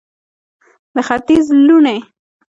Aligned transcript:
د 0.93 0.97
ختیځ 1.07 1.45
لوڼې 1.67 1.97